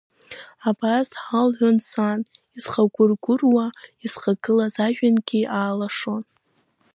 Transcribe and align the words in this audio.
Абас 0.69 1.09
ҳалҳәон 1.23 1.77
сан, 1.89 2.19
исхагәыргәыруа 2.57 3.65
исхагылаз 4.05 4.75
ажәҩангьы 4.85 5.41
аалашон. 5.59 6.23